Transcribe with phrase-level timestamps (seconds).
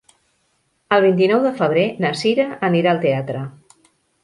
[0.97, 3.47] El vint-i-nou de febrer na Sira anirà al teatre.